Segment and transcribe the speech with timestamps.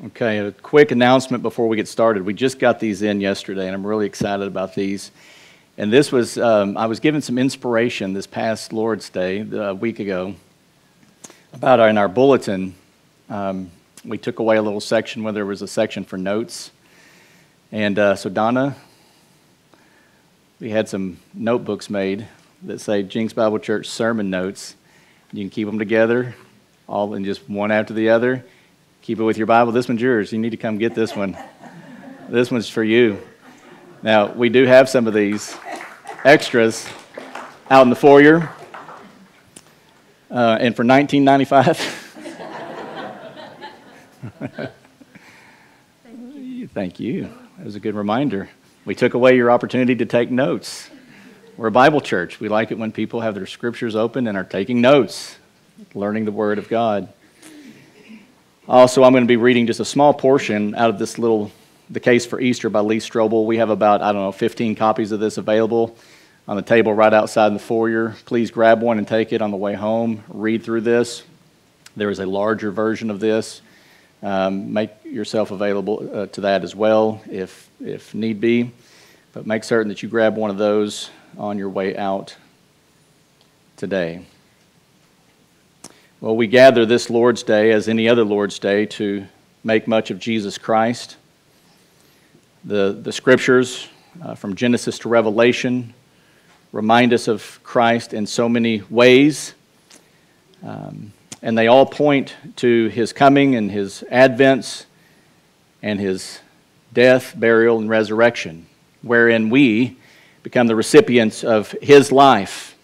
[0.00, 2.24] Okay, a quick announcement before we get started.
[2.24, 5.10] We just got these in yesterday, and I'm really excited about these.
[5.76, 10.00] And this was, um, I was given some inspiration this past Lord's Day, a week
[10.00, 10.34] ago,
[11.52, 12.74] about our, in our bulletin.
[13.28, 13.70] Um,
[14.02, 16.70] we took away a little section where there was a section for notes.
[17.70, 18.74] And uh, so, Donna,
[20.58, 22.26] we had some notebooks made
[22.62, 24.74] that say Jenks Bible Church sermon notes.
[25.34, 26.34] You can keep them together,
[26.88, 28.42] all in just one after the other
[29.02, 29.72] Keep it with your Bible.
[29.72, 30.32] This one's yours.
[30.32, 31.36] You need to come get this one.
[32.28, 33.20] This one's for you.
[34.00, 35.56] Now, we do have some of these
[36.24, 36.88] extras
[37.68, 38.48] out in the foyer.
[40.30, 41.98] Uh, and for 1995
[46.72, 47.22] Thank you.
[47.58, 48.48] That was a good reminder.
[48.84, 50.88] We took away your opportunity to take notes.
[51.56, 52.38] We're a Bible church.
[52.38, 55.38] We like it when people have their scriptures open and are taking notes,
[55.92, 57.12] learning the Word of God.
[58.68, 61.50] Also, I'm going to be reading just a small portion out of this little,
[61.90, 63.44] The Case for Easter by Lee Strobel.
[63.44, 65.96] We have about, I don't know, 15 copies of this available
[66.46, 68.14] on the table right outside in the foyer.
[68.24, 70.22] Please grab one and take it on the way home.
[70.28, 71.24] Read through this.
[71.96, 73.62] There is a larger version of this.
[74.22, 78.70] Um, make yourself available uh, to that as well if, if need be.
[79.32, 82.36] But make certain that you grab one of those on your way out
[83.76, 84.24] today.
[86.22, 89.26] Well, we gather this Lord's Day, as any other Lord's Day, to
[89.64, 91.16] make much of Jesus Christ.
[92.62, 93.88] The, the scriptures
[94.22, 95.94] uh, from Genesis to Revelation
[96.70, 99.54] remind us of Christ in so many ways.
[100.62, 101.12] Um,
[101.42, 104.84] and they all point to his coming and his advents
[105.82, 106.38] and his
[106.92, 108.66] death, burial, and resurrection,
[109.02, 109.96] wherein we
[110.44, 112.76] become the recipients of his life.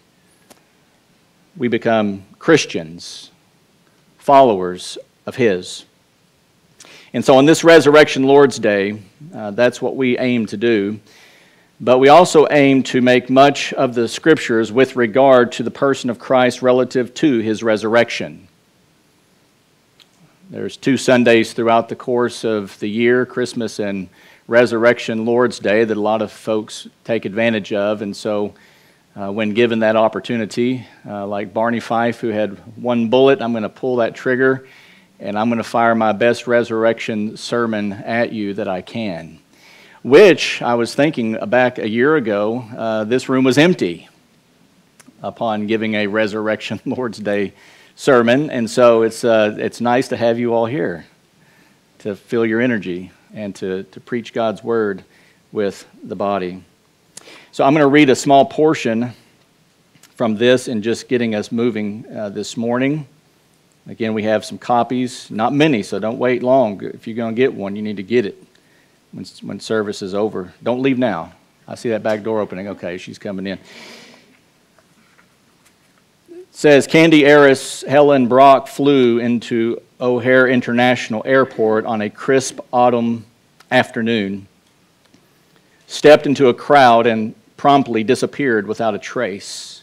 [1.55, 3.28] We become Christians
[4.19, 5.85] followers of His.
[7.11, 9.01] And so on this Resurrection Lord's Day,
[9.33, 10.99] uh, that's what we aim to do.
[11.81, 16.09] But we also aim to make much of the Scriptures with regard to the person
[16.09, 18.47] of Christ relative to His resurrection.
[20.51, 24.09] There's two Sundays throughout the course of the year, Christmas and
[24.47, 28.01] Resurrection Lord's Day, that a lot of folks take advantage of.
[28.01, 28.53] And so
[29.15, 30.85] uh, when given that opportunity.
[31.05, 34.67] Uh, like Barney Fife, who had one bullet, I'm going to pull that trigger
[35.19, 39.39] and I'm going to fire my best resurrection sermon at you that I can.
[40.01, 44.07] Which I was thinking back a year ago, uh, this room was empty
[45.21, 47.53] upon giving a Resurrection Lord's Day
[47.95, 48.49] sermon.
[48.49, 51.05] And so it's, uh, it's nice to have you all here
[51.99, 55.03] to fill your energy and to, to preach God's word
[55.51, 56.63] with the body.
[57.51, 59.13] So I'm going to read a small portion
[60.15, 63.07] from this and just getting us moving uh, this morning.
[63.87, 66.83] Again, we have some copies, not many, so don't wait long.
[66.83, 68.41] If you're going to get one, you need to get it
[69.11, 70.53] when, when service is over.
[70.61, 71.31] Don't leave now.
[71.67, 72.67] I see that back door opening.
[72.67, 73.59] Okay, she's coming in.
[76.51, 83.25] Says Candy heiress Helen Brach flew into O'Hare International Airport on a crisp autumn
[83.71, 84.48] afternoon,
[85.89, 89.81] stepped into a crowd, and promptly disappeared without a trace.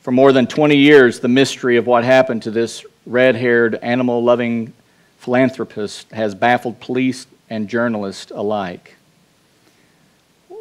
[0.00, 4.24] For more than 20 years, the mystery of what happened to this red haired, animal
[4.24, 4.72] loving
[5.18, 8.96] philanthropist has baffled police and journalists alike.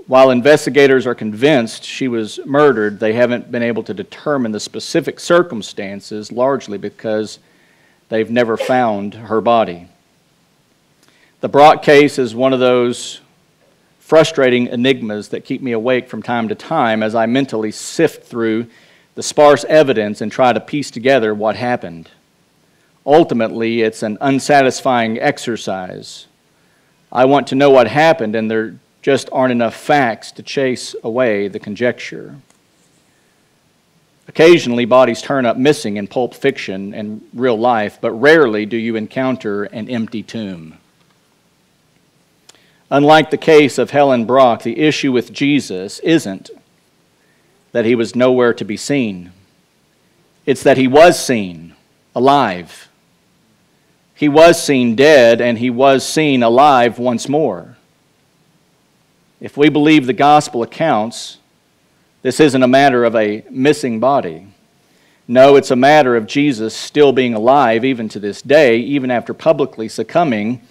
[0.05, 5.19] While investigators are convinced she was murdered, they haven't been able to determine the specific
[5.19, 7.39] circumstances, largely because
[8.09, 9.87] they've never found her body.
[11.39, 13.19] The Brach case is one of those
[14.11, 18.67] frustrating enigmas that keep me awake from time to time as I mentally sift through
[19.16, 22.09] the sparse evidence and try to piece together what happened.
[23.05, 26.27] Ultimately, it's an unsatisfying exercise.
[27.09, 31.47] I want to know what happened, and there just aren't enough facts to chase away
[31.47, 32.35] the conjecture.
[34.28, 38.97] Occasionally, bodies turn up missing in pulp fiction and real life, but rarely do you
[38.97, 40.80] encounter an empty tomb.
[42.91, 46.49] Unlike the case of Helen Brach, the issue with Jesus isn't
[47.72, 49.32] that he was nowhere to be seen,
[50.46, 51.73] it's that he was seen
[52.14, 52.90] alive.
[54.14, 57.78] He was seen dead, and he was seen alive once more.
[59.40, 61.37] If we believe the gospel accounts,
[62.22, 64.47] this isn't a matter of a missing body.
[65.28, 69.34] No, it's a matter of Jesus still being alive even to this day, even after
[69.34, 70.61] publicly succumbing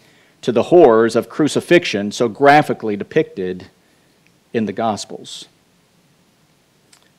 [0.43, 3.67] to the horrors of crucifixion so graphically depicted
[4.53, 5.47] in the Gospels.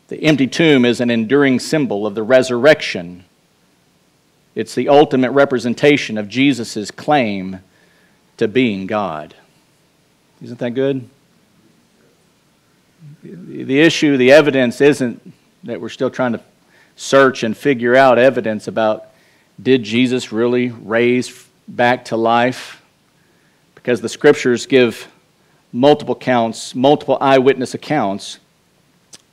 [0.07, 3.23] The empty tomb is an enduring symbol of the resurrection
[4.53, 7.61] It's the ultimate representation of Jesus' claim
[8.37, 9.35] to being God.
[10.41, 11.07] Isn't that good?
[13.23, 15.33] The issue, the evidence isn't
[15.63, 16.41] that we're still trying to
[16.95, 19.05] search and figure out evidence about
[19.61, 22.80] did Jesus really raise back to life?
[23.81, 25.07] Because the scriptures give
[25.73, 28.39] multiple counts, multiple eyewitness accounts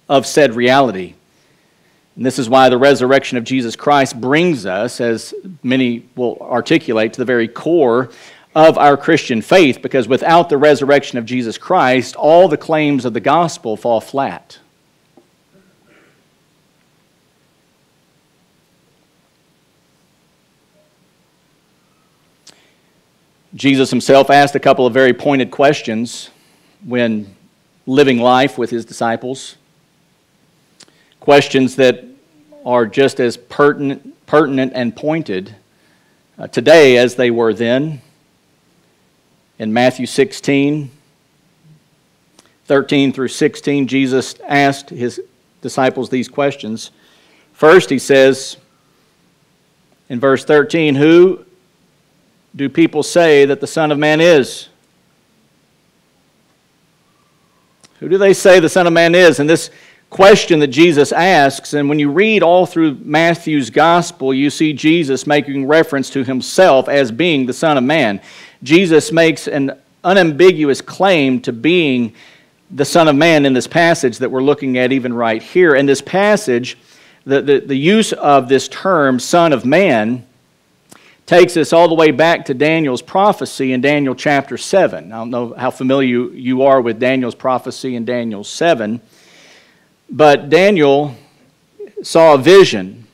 [0.09, 1.15] of said reality.
[2.17, 7.13] And this is why the resurrection of Jesus Christ brings us, as many will articulate,
[7.13, 8.11] to the very core
[8.55, 13.13] of our Christian faith, because without the resurrection of Jesus Christ, all the claims of
[13.13, 14.59] the gospel fall flat.
[23.55, 26.31] Jesus himself asked a couple of very pointed questions
[26.85, 27.35] when
[27.87, 29.57] living life with his disciples.
[31.21, 32.05] Questions that
[32.67, 35.55] are just as pertinent, pertinent and pointed
[36.39, 38.03] uh, today as they were then
[39.59, 40.91] in Matthew 16,
[42.67, 45.21] 13 through 16, Jesus asked his
[45.63, 46.91] disciples these questions.
[47.55, 48.59] First, he says
[50.09, 51.45] in verse 13, Who
[52.59, 54.69] do people say that the Son of Man is?
[58.01, 59.39] Who do they say the Son of Man is?
[59.39, 59.71] And this
[60.11, 65.25] question that Jesus asks, and when you read all through Matthew's gospel, you see Jesus
[65.25, 68.21] making reference to himself as being the Son of Man.
[68.65, 72.13] Jesus makes an unambiguous claim to being
[72.73, 75.77] the Son of Man in this passage that we're looking at, even right here.
[75.77, 76.77] In this passage,
[77.25, 80.25] the, the, the use of this term, Son of Man,
[81.29, 85.13] takes us all the way back to Daniel's prophecy in Daniel chapter 7.
[85.13, 88.99] I don't know how familiar you, you are with Daniel's prophecy in Daniel 7,
[90.09, 91.15] but Daniel
[92.03, 93.07] saw a vision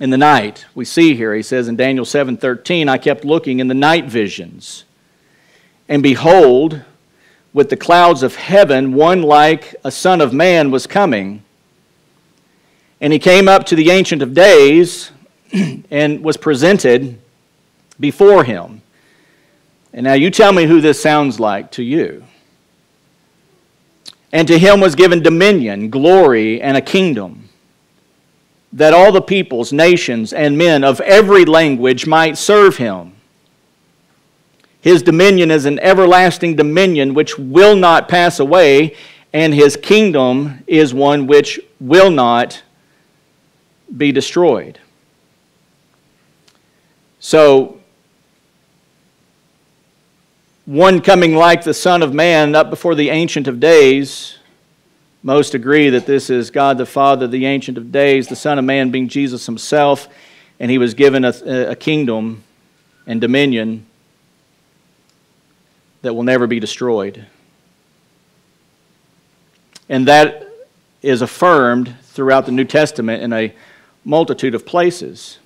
[0.00, 0.66] in the night.
[0.74, 4.82] We see here, he says in Daniel 7:13, I kept looking in the night visions,
[5.88, 6.82] and behold,
[7.52, 11.44] with the clouds of heaven, one like a son of man was coming.
[13.00, 15.12] And he came up to the Ancient of Days
[15.90, 17.18] and was presented
[17.98, 18.82] before him.
[19.92, 22.24] And now you tell me who this sounds like to you.
[24.32, 27.48] And to him was given dominion, glory, and a kingdom
[28.72, 33.12] that all the peoples, nations, and men of every language might serve him.
[34.82, 38.94] His dominion is an everlasting dominion which will not pass away,
[39.32, 42.62] and his kingdom is one which will not
[43.96, 44.78] be destroyed.
[47.26, 47.80] So,
[50.64, 54.38] one coming like the Son of Man up before the Ancient of Days
[55.24, 58.64] most agree that this is God the Father, the Ancient of Days, the Son of
[58.64, 60.06] Man being Jesus himself,
[60.60, 61.30] and he was given a,
[61.70, 62.44] a kingdom
[63.08, 63.86] and dominion
[66.02, 67.26] that will never be destroyed.
[69.88, 70.46] And that
[71.02, 73.52] is affirmed throughout the New Testament in a
[74.04, 75.38] multitude of places.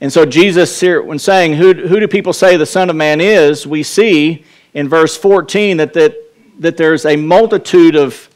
[0.00, 3.66] And so, Jesus, when saying, Who, who do people say the Son of Man is?
[3.66, 6.14] we see in verse 14 that, that,
[6.60, 8.28] that there's a multitude of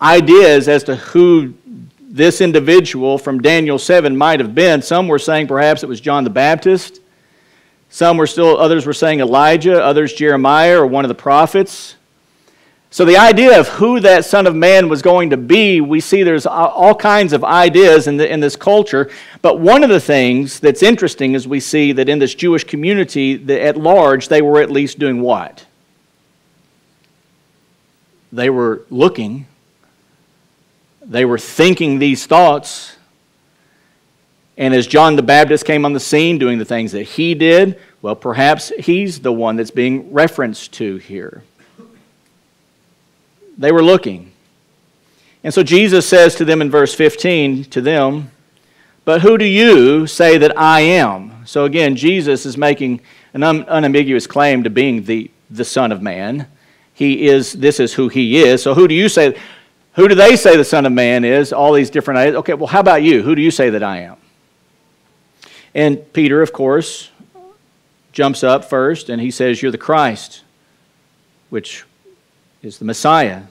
[0.00, 1.54] ideas as to who
[2.08, 4.82] this individual from Daniel 7 might have been.
[4.82, 7.00] Some were saying perhaps it was John the Baptist.
[7.90, 11.96] Some were still, others were saying Elijah, others Jeremiah or one of the prophets.
[12.96, 16.22] So, the idea of who that Son of Man was going to be, we see
[16.22, 19.10] there's all kinds of ideas in, the, in this culture.
[19.42, 23.34] But one of the things that's interesting is we see that in this Jewish community,
[23.60, 25.66] at large, they were at least doing what?
[28.32, 29.44] They were looking
[31.04, 32.96] they were thinking these thoughts.
[34.56, 37.78] And as John the Baptist came on the scene doing the things that he did,
[38.00, 41.42] well, perhaps he's the one that's being referenced to here.
[43.58, 44.32] They were looking.
[45.42, 48.30] And so Jesus says to them in verse 15 to them,
[49.04, 51.46] But who do you say that I am?
[51.46, 53.00] So again, Jesus is making
[53.32, 56.48] an unambiguous claim to being the, the Son of Man.
[56.92, 58.62] He is, this is who he is.
[58.62, 59.38] So who do you say?
[59.94, 61.52] Who do they say the Son of Man is?
[61.52, 62.36] All these different ideas.
[62.36, 63.22] Okay, well, how about you?
[63.22, 64.16] Who do you say that I am?
[65.74, 67.10] And Peter, of course,
[68.12, 70.42] jumps up first and he says, You're the Christ,
[71.50, 71.84] which
[72.62, 73.42] is the Messiah,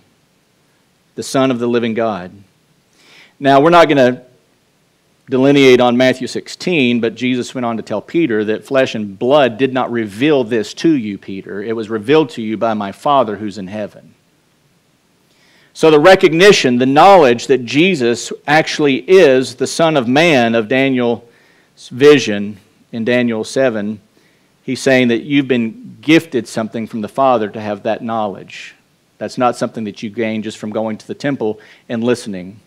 [1.15, 2.31] the Son of the living God.
[3.39, 4.21] Now, we're not going to
[5.29, 9.57] delineate on Matthew 16, but Jesus went on to tell Peter that flesh and blood
[9.57, 11.63] did not reveal this to you, Peter.
[11.63, 14.13] It was revealed to you by my Father who's in heaven.
[15.74, 21.21] So, the recognition, the knowledge that Jesus actually is the Son of Man of Daniel's
[21.89, 22.57] vision
[22.93, 24.00] in Daniel 7,
[24.63, 28.75] he's saying that you've been gifted something from the Father to have that knowledge.
[29.17, 32.60] That's not something that you gain just from going to the temple and listening,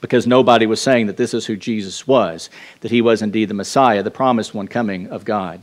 [0.00, 2.50] because nobody was saying that this is who Jesus was,
[2.80, 5.62] that he was indeed the Messiah, the promised one coming of God.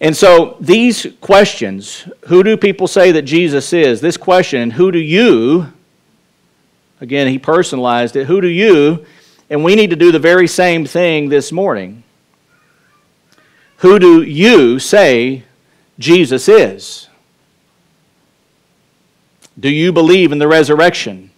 [0.00, 4.00] And so these questions who do people say that Jesus is?
[4.00, 5.72] This question, who do you,
[7.00, 9.04] again, he personalized it, who do you,
[9.50, 12.02] and we need to do the very same thing this morning.
[13.78, 15.44] Who do you say
[15.98, 17.08] Jesus is?
[19.58, 21.30] Do you believe in the resurrection?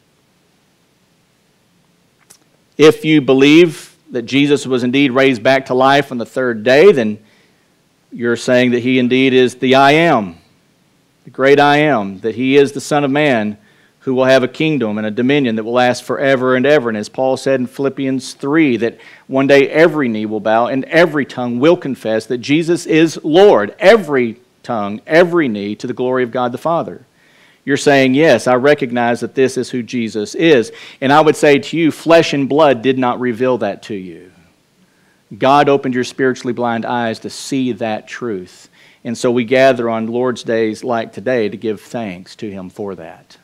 [2.79, 6.93] If you believe that Jesus was indeed raised back to life on the third day,
[6.93, 7.19] then
[8.13, 10.39] you're saying that he indeed is the I am,
[11.25, 13.59] the great I am, that he is the Son of Man
[14.01, 16.89] who will have a kingdom and a dominion that will last forever and ever.
[16.89, 20.85] And as Paul said in Philippians 3, that one day every knee will bow and
[20.85, 23.75] every tongue will confess that Jesus is Lord.
[23.81, 27.05] Every tongue, every knee to the glory of God the Father.
[27.67, 30.73] You're saying, Yes, I recognize that this is who Jesus is.
[31.03, 34.33] And I would say to you, flesh and blood did not reveal that to you.
[35.37, 38.71] God opened your spiritually blind eyes to see that truth.
[39.05, 42.95] And so we gather on Lord's days like today to give thanks to Him for
[42.95, 43.37] that.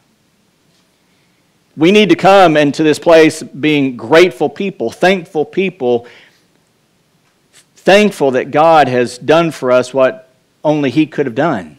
[1.76, 6.06] We need to come into this place being grateful people, thankful people,
[7.74, 10.28] thankful that God has done for us what
[10.62, 11.78] only He could have done.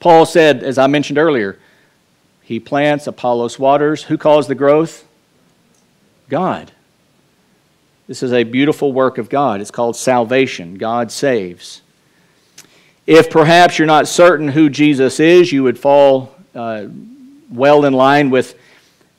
[0.00, 1.58] Paul said, as I mentioned earlier,
[2.42, 4.04] He plants, Apollos waters.
[4.04, 5.06] Who caused the growth?
[6.28, 6.72] God.
[8.08, 9.60] This is a beautiful work of God.
[9.60, 10.78] It's called salvation.
[10.78, 11.82] God saves.
[13.06, 16.86] If perhaps you're not certain who Jesus is, you would fall uh,
[17.50, 18.58] well in line with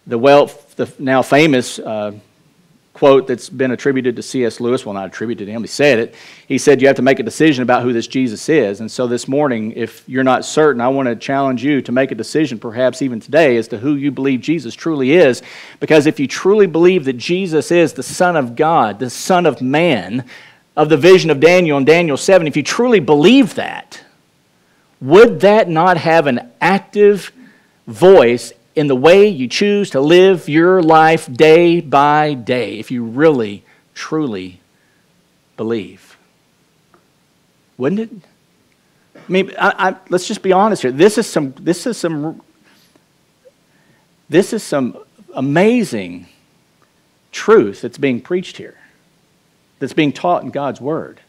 [0.07, 2.13] the, well, the now famous uh,
[3.01, 4.59] quote that's been attributed to C.S.
[4.59, 4.85] Lewis.
[4.85, 6.13] Well, not attributed to him, he said it.
[6.47, 8.79] He said, You have to make a decision about who this Jesus is.
[8.79, 12.11] And so this morning, if you're not certain, I want to challenge you to make
[12.11, 15.41] a decision, perhaps even today, as to who you believe Jesus truly is.
[15.79, 19.63] Because if you truly believe that Jesus is the Son of God, the Son of
[19.63, 20.23] Man,
[20.77, 23.99] of the vision of Daniel in Daniel 7, if you truly believe that,
[25.01, 27.31] would that not have an active
[27.87, 33.03] voice in the way you choose to live your life day by day if you
[33.03, 33.63] really,
[33.93, 34.61] truly
[35.57, 36.17] believe.
[37.77, 38.11] Wouldn't it?
[39.15, 40.91] I mean, I, I, let's just be honest here.
[40.91, 41.53] This is some.
[41.59, 42.41] This is some.
[44.29, 44.97] This is some
[45.33, 46.27] amazing
[47.31, 48.77] truth that's being preached here,
[49.79, 51.19] that's being taught in God's Word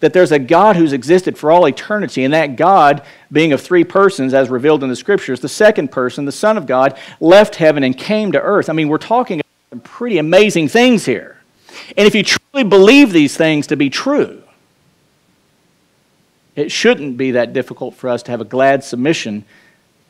[0.00, 3.84] that there's a God who's existed for all eternity, and that God, being of three
[3.84, 7.84] persons as revealed in the scriptures, the second person, the Son of God, left heaven
[7.84, 8.68] and came to earth.
[8.68, 11.36] I mean, we're talking about some pretty amazing things here.
[11.96, 14.42] And if you truly believe these things to be true,
[16.56, 19.44] it shouldn't be that difficult for us to have a glad submission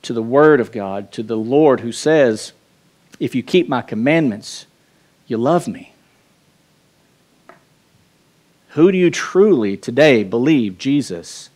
[0.02, 2.52] to the Word of God, to the Lord who says,
[3.18, 4.66] If you keep my commandments,
[5.26, 5.89] you love me.
[8.71, 11.50] Who do you truly today believe Jesus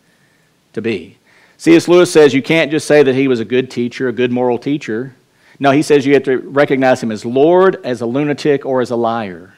[0.73, 1.17] to be?
[1.57, 1.87] C.S.
[1.87, 4.57] Lewis says you can't just say that he was a good teacher, a good moral
[4.57, 5.15] teacher.
[5.59, 8.91] No, he says you have to recognize him as Lord, as a lunatic, or as
[8.91, 9.53] a liar.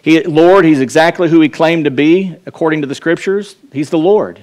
[0.00, 3.56] He, Lord, he's exactly who he claimed to be according to the scriptures.
[3.72, 4.40] He's the Lord.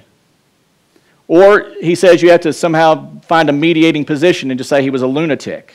[1.27, 4.89] Or he says you have to somehow find a mediating position and just say he
[4.89, 5.73] was a lunatic.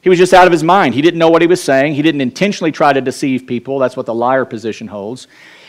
[0.00, 0.94] He was just out of his mind.
[0.94, 1.94] He didn't know what he was saying.
[1.94, 3.78] He didn't intentionally try to deceive people.
[3.78, 5.26] That's what the liar position holds.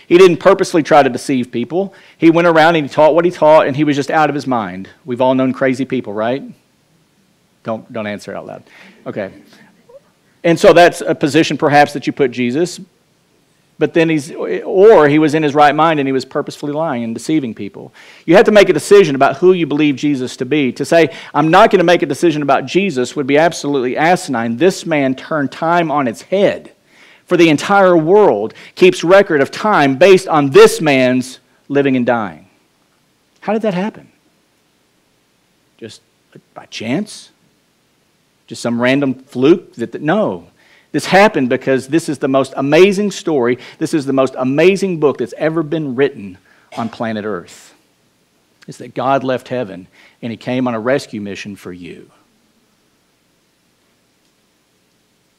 [0.07, 1.93] He didn't purposely try to deceive people.
[2.17, 4.35] He went around and he taught what he taught, and he was just out of
[4.35, 4.89] his mind.
[5.03, 6.43] We've all known crazy people, right?
[7.63, 8.63] Don't, don't answer out loud.
[9.07, 9.31] Okay.
[10.43, 12.79] And so that's a position perhaps that you put Jesus,
[13.79, 17.03] but then he's, or he was in his right mind and he was purposefully lying
[17.03, 17.91] and deceiving people.
[18.25, 20.71] You have to make a decision about who you believe Jesus to be.
[20.73, 24.57] To say, I'm not going to make a decision about Jesus would be absolutely asinine.
[24.57, 26.74] This man turned time on its head
[27.25, 32.47] for the entire world keeps record of time based on this man's living and dying.
[33.41, 34.11] How did that happen?
[35.77, 36.01] Just
[36.53, 37.31] by chance?
[38.47, 39.73] Just some random fluke?
[39.75, 40.47] That, no.
[40.91, 43.57] This happened because this is the most amazing story.
[43.79, 46.37] This is the most amazing book that's ever been written
[46.77, 47.73] on planet Earth.
[48.67, 49.87] It's that God left heaven
[50.21, 52.09] and he came on a rescue mission for you.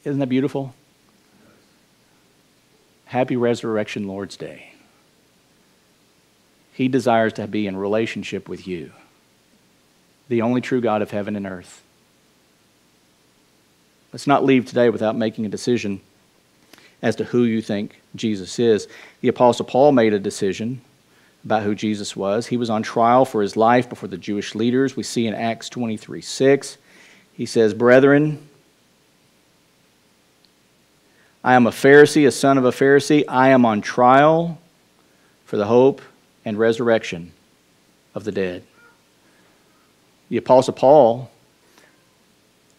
[0.04, 0.74] Isn't that beautiful?
[3.06, 4.72] Happy Resurrection Lord's Day.
[6.72, 8.92] He desires to be in relationship with you,
[10.28, 11.82] the only true God of heaven and earth.
[14.12, 16.00] Let's not leave today without making a decision
[17.00, 18.88] as to who you think Jesus is.
[19.20, 20.80] The Apostle Paul made a decision
[21.44, 22.48] about who Jesus was.
[22.48, 24.96] He was on trial for his life before the Jewish leaders.
[24.96, 26.78] We see in Acts 23 6.
[27.34, 28.48] He says, Brethren,
[31.46, 33.22] I am a Pharisee, a son of a Pharisee.
[33.28, 34.58] I am on trial
[35.44, 36.02] for the hope
[36.44, 37.30] and resurrection
[38.16, 38.64] of the dead.
[40.28, 41.30] The Apostle Paul,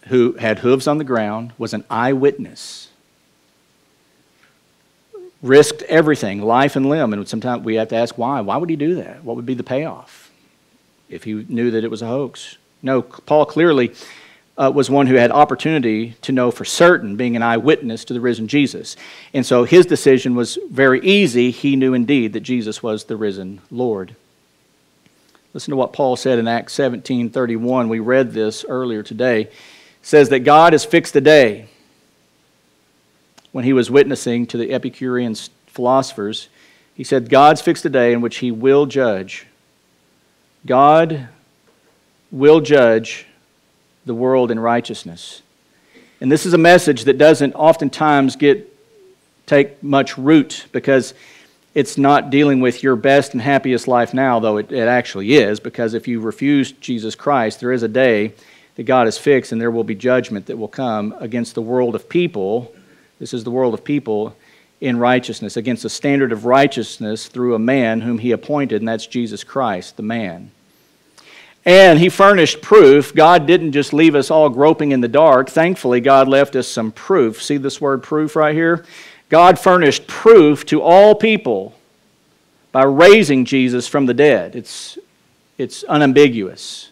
[0.07, 2.89] who had hooves on the ground, was an eyewitness
[5.41, 7.13] risked everything, life and limb.
[7.13, 8.41] And sometimes we have to ask why.
[8.41, 9.23] Why would he do that?
[9.23, 10.29] What would be the payoff
[11.07, 12.57] if he knew that it was a hoax?
[12.81, 13.93] No, Paul clearly
[14.57, 18.21] uh, was one who had opportunity to know for certain, being an eyewitness to the
[18.21, 18.95] risen Jesus.
[19.33, 21.51] And so his decision was very easy.
[21.51, 24.15] He knew indeed that Jesus was the risen Lord.
[25.53, 27.89] Listen to what Paul said in Acts 17 31.
[27.89, 29.41] We read this earlier today.
[29.41, 29.53] It
[30.01, 31.67] says that God has fixed a day
[33.57, 35.33] when he was witnessing to the Epicurean
[35.65, 36.47] philosophers,
[36.93, 39.47] he said, God's fixed a day in which he will judge.
[40.65, 41.27] God
[42.31, 43.25] will judge
[44.07, 45.41] the world in righteousness.
[46.19, 48.73] And this is a message that doesn't oftentimes get
[49.45, 51.13] take much root because
[51.73, 55.59] it's not dealing with your best and happiest life now, though it, it actually is,
[55.59, 58.33] because if you refuse Jesus Christ, there is a day
[58.75, 61.95] that God has fixed and there will be judgment that will come against the world
[61.95, 62.73] of people
[63.19, 64.35] this is the world of people
[64.79, 69.07] in righteousness, against a standard of righteousness through a man whom he appointed, and that's
[69.07, 70.51] Jesus Christ, the man.
[71.67, 73.13] And he furnished proof.
[73.13, 75.49] God didn't just leave us all groping in the dark.
[75.49, 77.43] Thankfully, God left us some proof.
[77.43, 78.85] See this word proof right here?
[79.27, 81.75] God furnished proof to all people
[82.71, 84.55] by raising Jesus from the dead.
[84.55, 84.97] It's,
[85.57, 86.89] it's unambiguous.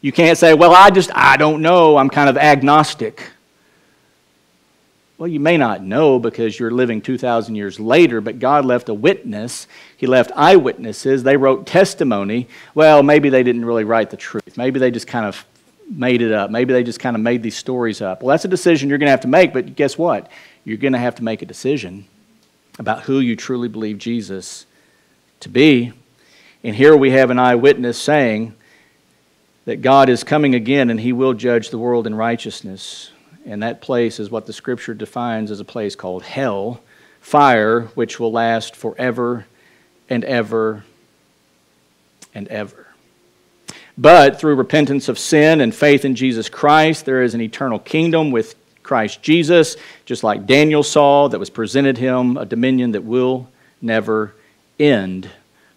[0.00, 1.96] You can't say, well, I just, I don't know.
[1.96, 3.30] I'm kind of agnostic.
[5.20, 8.94] Well, you may not know because you're living 2,000 years later, but God left a
[8.94, 9.66] witness.
[9.98, 11.22] He left eyewitnesses.
[11.22, 12.48] They wrote testimony.
[12.74, 14.56] Well, maybe they didn't really write the truth.
[14.56, 15.44] Maybe they just kind of
[15.90, 16.50] made it up.
[16.50, 18.22] Maybe they just kind of made these stories up.
[18.22, 20.30] Well, that's a decision you're going to have to make, but guess what?
[20.64, 22.06] You're going to have to make a decision
[22.78, 24.64] about who you truly believe Jesus
[25.40, 25.92] to be.
[26.64, 28.54] And here we have an eyewitness saying
[29.66, 33.10] that God is coming again and he will judge the world in righteousness.
[33.46, 36.80] And that place is what the scripture defines as a place called hell,
[37.20, 39.46] fire which will last forever
[40.08, 40.84] and ever
[42.34, 42.86] and ever.
[43.96, 48.30] But through repentance of sin and faith in Jesus Christ, there is an eternal kingdom
[48.30, 53.48] with Christ Jesus, just like Daniel saw, that was presented him a dominion that will
[53.80, 54.34] never
[54.78, 55.30] end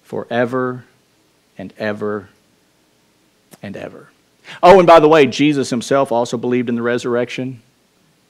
[0.03, 0.85] forever
[1.57, 2.29] and ever
[3.61, 4.12] and ever.
[4.61, 7.61] Oh, and by the way, Jesus himself also believed in the resurrection,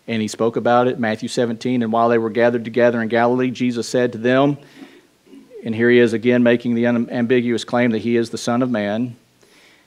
[0.08, 1.82] and he spoke about it, Matthew 17.
[1.82, 4.58] And while they were gathered together in Galilee, Jesus said to them,
[5.64, 8.70] and here he is again making the unambiguous claim that he is the Son of
[8.70, 9.16] Man.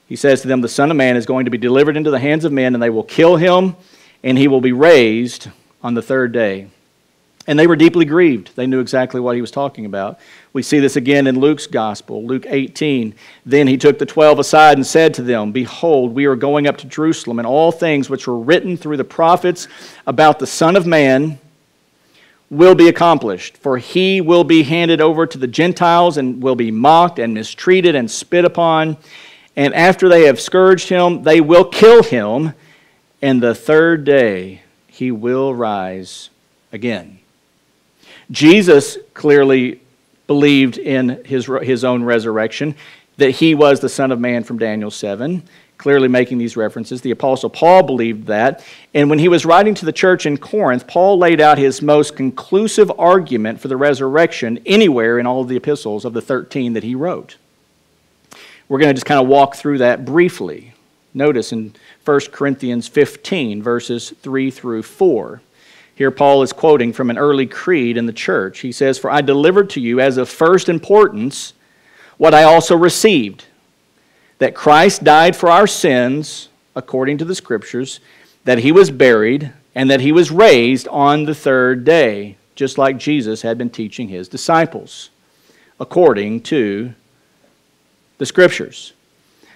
[0.07, 2.19] He says to them, The Son of Man is going to be delivered into the
[2.19, 3.75] hands of men, and they will kill him,
[4.23, 5.49] and he will be raised
[5.83, 6.67] on the third day.
[7.47, 8.51] And they were deeply grieved.
[8.57, 10.19] They knew exactly what he was talking about.
[10.51, 13.15] We see this again in Luke's gospel, Luke 18.
[13.45, 16.77] Then he took the twelve aside and said to them, Behold, we are going up
[16.79, 19.69] to Jerusalem, and all things which were written through the prophets
[20.05, 21.39] about the Son of Man
[22.49, 23.57] will be accomplished.
[23.57, 27.95] For he will be handed over to the Gentiles and will be mocked and mistreated
[27.95, 28.97] and spit upon.
[29.55, 32.53] And after they have scourged him, they will kill him.
[33.21, 36.29] And the third day he will rise
[36.71, 37.16] again.
[38.31, 39.81] Jesus clearly
[40.27, 42.75] believed in his, his own resurrection,
[43.17, 45.43] that he was the Son of Man from Daniel 7,
[45.77, 47.01] clearly making these references.
[47.01, 48.63] The Apostle Paul believed that.
[48.93, 52.15] And when he was writing to the church in Corinth, Paul laid out his most
[52.15, 56.83] conclusive argument for the resurrection anywhere in all of the epistles of the 13 that
[56.83, 57.37] he wrote.
[58.69, 60.73] We're going to just kind of walk through that briefly.
[61.13, 65.41] Notice in 1 Corinthians 15, verses 3 through 4.
[65.97, 68.59] Here, Paul is quoting from an early creed in the church.
[68.59, 71.53] He says, For I delivered to you as of first importance
[72.17, 73.45] what I also received
[74.37, 77.99] that Christ died for our sins, according to the Scriptures,
[78.43, 82.99] that he was buried, and that he was raised on the third day, just like
[82.99, 85.09] Jesus had been teaching his disciples,
[85.79, 86.93] according to
[88.19, 88.93] the Scriptures.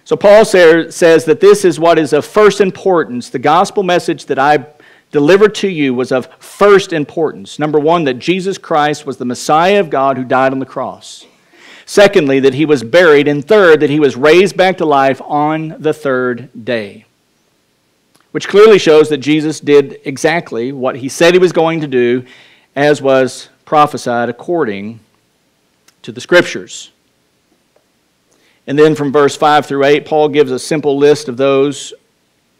[0.05, 4.39] So Paul says that this is what is of first importance, the gospel message that
[4.39, 4.65] I
[5.11, 7.59] delivered to you was of first importance.
[7.59, 11.25] Number one, that Jesus Christ was the Messiah of God who died on the cross.
[11.85, 13.27] Secondly, that he was buried.
[13.27, 17.05] And third, that he was raised back to life on the third day.
[18.31, 22.25] Which clearly shows that Jesus did exactly what he said he was going to do
[22.75, 25.01] as was prophesied according
[26.03, 26.91] to the Scriptures.
[28.67, 31.93] And then from verse 5 through 8, Paul gives a simple list of those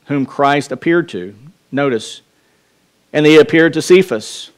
[0.08, 1.34] whom Christ appeared to.
[1.72, 2.22] Notice,
[3.13, 4.52] and he appeared to Cephas.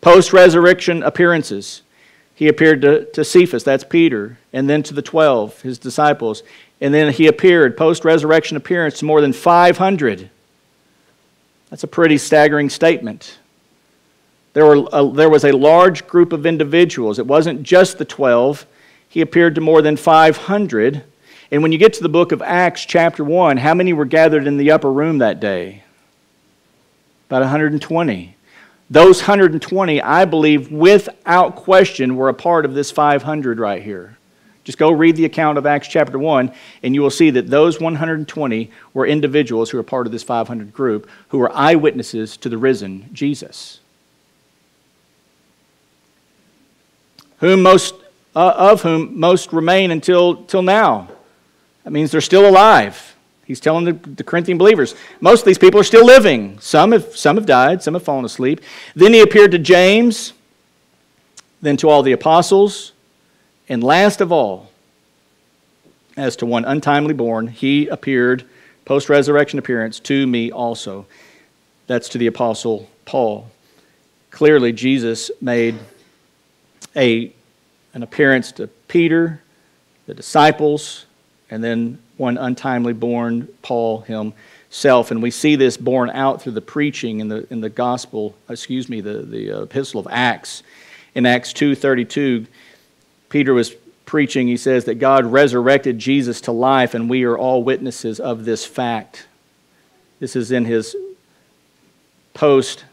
[0.00, 1.82] Post resurrection appearances.
[2.34, 6.42] He appeared to, to Cephas, that's Peter, and then to the 12, his disciples.
[6.80, 10.30] And then he appeared, post resurrection appearance, to more than 500.
[11.70, 13.38] That's a pretty staggering statement.
[14.52, 17.18] There, were a, there was a large group of individuals.
[17.18, 18.66] It wasn't just the 12,
[19.08, 21.04] he appeared to more than 500.
[21.52, 24.48] And when you get to the book of Acts, chapter 1, how many were gathered
[24.48, 25.83] in the upper room that day?
[27.34, 28.36] About 120.
[28.90, 34.16] Those 120, I believe, without question, were a part of this 500 right here.
[34.62, 36.52] Just go read the account of Acts chapter 1,
[36.84, 40.72] and you will see that those 120 were individuals who were part of this 500
[40.72, 43.80] group who were eyewitnesses to the risen Jesus.
[47.38, 47.96] Whom most,
[48.36, 51.08] uh, of whom most remain until till now.
[51.82, 53.13] That means they're still alive.
[53.46, 54.94] He's telling the, the, Corinthian believers.
[55.20, 56.58] Most of these people are still living.
[56.60, 58.60] Some have, some have died, some have fallen asleep.
[58.94, 60.32] Then he appeared to James,
[61.60, 62.92] then to all the apostles,
[63.68, 64.70] and last of all,
[66.16, 68.44] as to one untimely born, he appeared,
[68.84, 71.06] post resurrection appearance, to me also.
[71.86, 73.50] That's to the apostle Paul.
[74.30, 75.76] Clearly, Jesus made
[76.96, 77.32] a,
[77.92, 79.42] an appearance to Peter,
[80.06, 81.06] the disciples,
[81.50, 85.10] and then one untimely born, Paul himself.
[85.10, 88.88] And we see this borne out through the preaching in the, in the gospel, excuse
[88.88, 90.62] me, the, the epistle of Acts.
[91.14, 92.46] In Acts 2.32,
[93.28, 93.74] Peter was
[94.06, 98.44] preaching, he says that God resurrected Jesus to life, and we are all witnesses of
[98.44, 99.26] this fact.
[100.20, 100.94] This is in his
[102.32, 102.84] post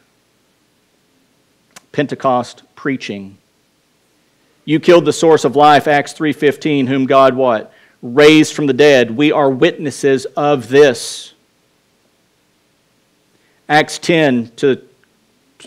[1.91, 3.37] Pentecost preaching.
[4.63, 7.73] You killed the source of life, Acts 3:15, whom God what?
[8.01, 9.11] Raised from the dead.
[9.11, 11.33] We are witnesses of this.
[13.69, 14.81] Acts 10, to,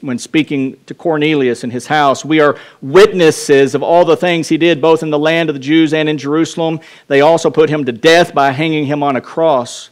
[0.01, 4.59] when speaking to Cornelius in his house, we are witnesses of all the things he
[4.59, 6.81] did, both in the land of the Jews and in Jerusalem.
[7.09, 9.91] They also put him to death by hanging him on a cross.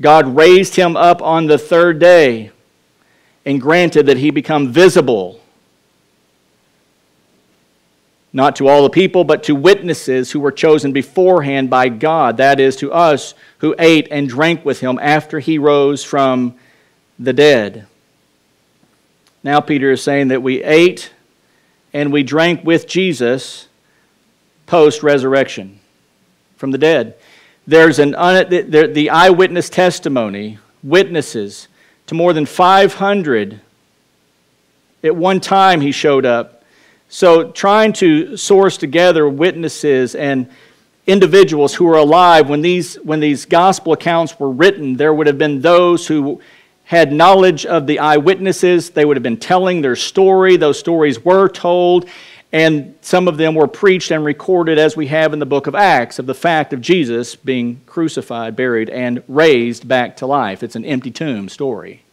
[0.00, 2.50] God raised him up on the third day
[3.44, 5.41] and granted that he become visible
[8.32, 12.58] not to all the people, but to witnesses who were chosen beforehand by God, that
[12.58, 16.54] is, to us who ate and drank with him after he rose from
[17.18, 17.86] the dead.
[19.44, 21.12] Now, Peter is saying that we ate
[21.92, 23.68] and we drank with Jesus
[24.66, 25.78] post resurrection
[26.56, 27.16] from the dead.
[27.66, 31.68] There's an un, the eyewitness testimony, witnesses
[32.06, 33.60] to more than 500.
[35.04, 36.61] At one time, he showed up
[37.14, 40.48] so, trying to source together witnesses and
[41.06, 45.36] individuals who were alive when these, when these gospel accounts were written, there would have
[45.36, 46.40] been those who
[46.84, 48.88] had knowledge of the eyewitnesses.
[48.88, 50.56] They would have been telling their story.
[50.56, 52.08] Those stories were told,
[52.50, 55.74] and some of them were preached and recorded, as we have in the book of
[55.74, 60.62] Acts, of the fact of Jesus being crucified, buried, and raised back to life.
[60.62, 62.04] It's an empty tomb story.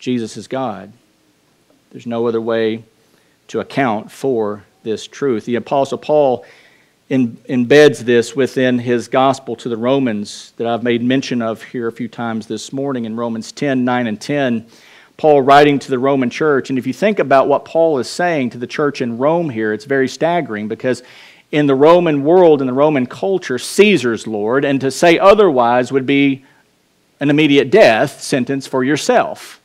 [0.00, 0.92] Jesus is God.
[1.92, 2.82] There's no other way
[3.48, 5.44] to account for this truth.
[5.44, 6.44] The Apostle Paul
[7.08, 11.86] in, embeds this within his gospel to the Romans that I've made mention of here
[11.86, 14.66] a few times this morning in Romans 10 9 and 10.
[15.16, 16.68] Paul writing to the Roman church.
[16.68, 19.72] And if you think about what Paul is saying to the church in Rome here,
[19.72, 21.02] it's very staggering because
[21.52, 26.06] in the Roman world, in the Roman culture, Caesar's Lord, and to say otherwise would
[26.06, 26.44] be
[27.20, 29.60] an immediate death sentence for yourself.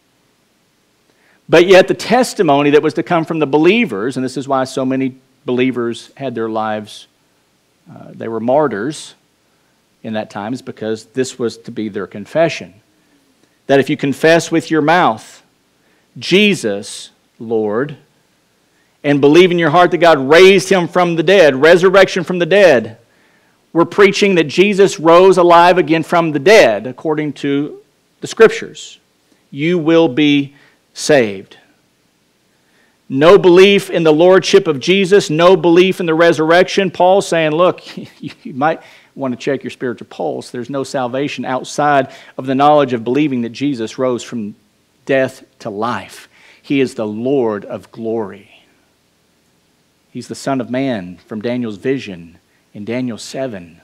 [1.52, 4.64] But yet, the testimony that was to come from the believers, and this is why
[4.64, 7.08] so many believers had their lives,
[7.94, 9.16] uh, they were martyrs
[10.02, 12.74] in that time, is because this was to be their confession.
[13.68, 15.44] That if you confess with your mouth,
[16.18, 17.98] Jesus, Lord,
[19.04, 22.46] and believe in your heart that God raised him from the dead, resurrection from the
[22.46, 22.98] dead,
[23.74, 27.82] we're preaching that Jesus rose alive again from the dead, according to
[28.22, 29.00] the scriptures.
[29.50, 30.56] You will be
[30.94, 31.58] saved.
[33.10, 36.90] No belief in the lordship of Jesus, no belief in the resurrection.
[36.90, 37.82] Paul's saying, look,
[38.22, 38.82] you might
[39.16, 40.50] want to check your spiritual pulse.
[40.50, 44.56] There's no salvation outside of the knowledge of believing that Jesus rose from
[45.06, 46.30] death to life.
[46.62, 48.64] He is the Lord of glory.
[50.12, 52.38] He's the Son of Man from Daniel's vision
[52.74, 53.82] in Daniel 7,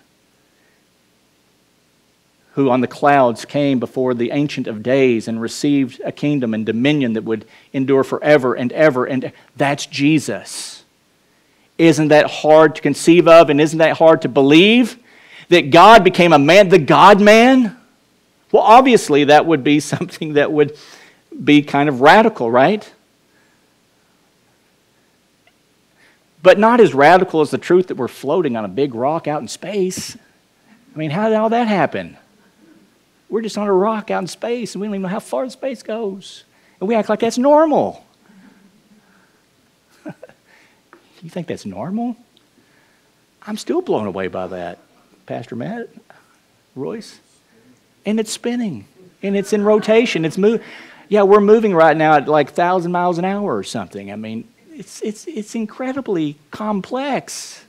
[2.58, 6.66] who on the clouds came before the Ancient of Days and received a kingdom and
[6.66, 9.06] dominion that would endure forever and ever.
[9.06, 10.84] And that's Jesus.
[11.78, 13.52] Isn't that hard to conceive of?
[13.52, 14.98] And isn't that hard to believe?
[15.50, 17.78] That God became a man, the God man?
[18.52, 20.76] Well, obviously, that would be something that would
[21.44, 22.92] be kind of radical, right?
[26.42, 29.44] But not as radical as the truth that we're floating on a big rock out
[29.44, 30.18] in space.
[30.96, 32.18] I mean, how did all that happen?
[33.30, 35.46] We're just on a rock out in space, and we don't even know how far
[35.46, 36.44] the space goes.
[36.80, 38.06] And we act like that's normal.
[40.06, 42.16] you think that's normal?
[43.46, 44.80] I'm still blown away by that,
[45.26, 45.90] Pastor Matt,
[46.76, 47.20] Royce.
[48.06, 48.88] And it's spinning,
[49.22, 50.24] and it's in rotation.
[50.24, 50.66] It's moving.
[51.10, 54.12] Yeah, we're moving right now at like 1,000 miles an hour or something.
[54.12, 57.64] I mean, it's, it's, it's incredibly complex.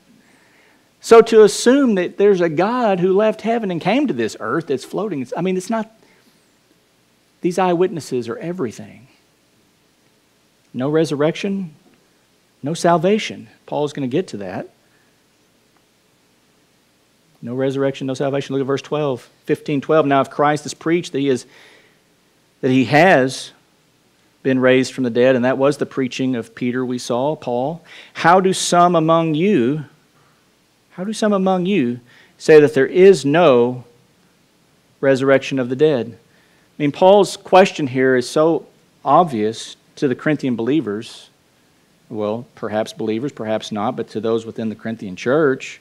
[1.01, 4.67] So to assume that there's a God who left heaven and came to this earth
[4.67, 5.91] that's floating, I mean, it's not,
[7.41, 9.07] these eyewitnesses are everything.
[10.75, 11.75] No resurrection,
[12.63, 13.49] no salvation.
[13.67, 14.69] Paul's going to get to that.
[17.41, 18.55] No resurrection, no salvation.
[18.55, 20.07] Look at verse 12, 15, 12.
[20.07, 21.47] Now, if Christ is preached that he, is,
[22.61, 23.53] that he has
[24.43, 27.85] been raised from the dead, and that was the preaching of Peter we saw, Paul,
[28.15, 29.85] how do some among you
[30.99, 32.01] how do some among you
[32.39, 33.85] say that there is no
[35.01, 36.09] resurrection of the dead?
[36.09, 38.67] I mean, Paul's question here is so
[39.05, 41.31] obvious to the Corinthian believers.
[42.09, 45.81] Well, perhaps believers, perhaps not, but to those within the Corinthian church.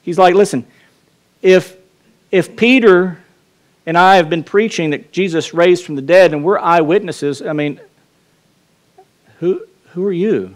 [0.00, 0.66] He's like, listen,
[1.42, 1.76] if,
[2.30, 3.18] if Peter
[3.84, 7.52] and I have been preaching that Jesus raised from the dead and we're eyewitnesses, I
[7.52, 7.78] mean,
[9.40, 10.54] who, who are you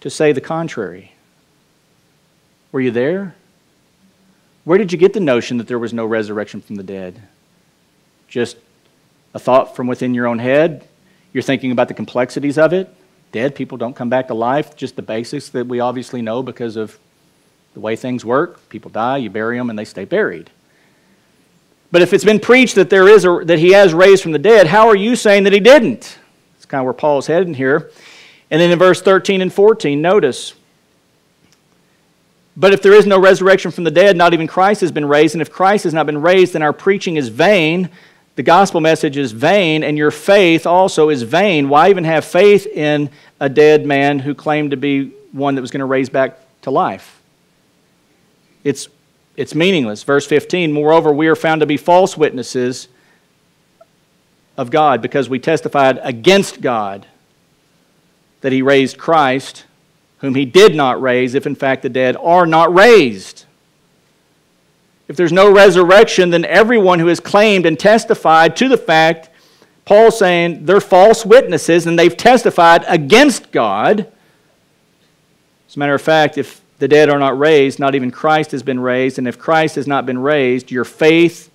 [0.00, 1.12] to say the contrary?
[2.76, 3.34] Were you there?
[4.64, 7.22] Where did you get the notion that there was no resurrection from the dead?
[8.28, 8.58] Just
[9.32, 10.86] a thought from within your own head?
[11.32, 12.94] You're thinking about the complexities of it?
[13.32, 16.76] Dead people don't come back to life, just the basics that we obviously know because
[16.76, 16.98] of
[17.72, 18.68] the way things work.
[18.68, 20.50] People die, you bury them, and they stay buried.
[21.90, 24.38] But if it's been preached that there is a, that he has raised from the
[24.38, 26.18] dead, how are you saying that he didn't?
[26.58, 27.90] It's kind of where Paul's heading here.
[28.50, 30.52] And then in verse 13 and 14, notice
[32.56, 35.34] but if there is no resurrection from the dead, not even Christ has been raised.
[35.34, 37.90] And if Christ has not been raised, then our preaching is vain.
[38.36, 41.68] The gospel message is vain, and your faith also is vain.
[41.68, 45.70] Why even have faith in a dead man who claimed to be one that was
[45.70, 47.20] going to raise back to life?
[48.64, 48.88] It's,
[49.36, 50.02] it's meaningless.
[50.02, 52.88] Verse 15 Moreover, we are found to be false witnesses
[54.56, 57.06] of God because we testified against God
[58.40, 59.65] that he raised Christ
[60.18, 63.44] whom he did not raise, if in fact the dead are not raised.
[65.08, 69.30] If there's no resurrection, then everyone who has claimed and testified to the fact,
[69.84, 74.12] Paul's saying they're false witnesses and they've testified against God.
[75.68, 78.62] As a matter of fact, if the dead are not raised, not even Christ has
[78.62, 81.50] been raised, and if Christ has not been raised, your faith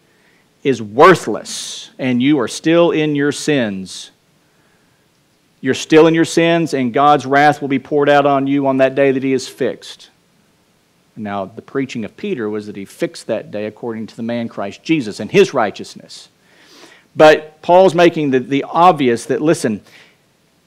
[0.63, 4.11] is worthless and you are still in your sins.
[5.62, 8.78] You're still in your sins, and God's wrath will be poured out on you on
[8.78, 10.10] that day that He is fixed.
[11.15, 14.47] Now, the preaching of Peter was that he fixed that day according to the man
[14.47, 16.30] Christ Jesus and his righteousness.
[17.15, 19.82] But Paul's making the, the obvious that, listen,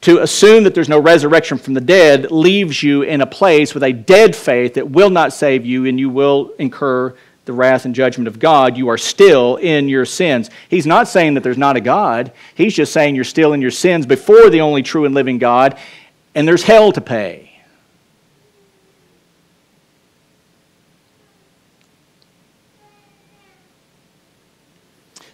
[0.02, 3.82] to assume that there's no resurrection from the dead leaves you in a place with
[3.82, 7.94] a dead faith that will not save you, and you will incur the wrath and
[7.94, 10.50] judgment of God, you are still in your sins.
[10.68, 12.32] He's not saying that there's not a God.
[12.54, 15.78] He's just saying you're still in your sins before the only true and living God,
[16.34, 17.50] and there's hell to pay.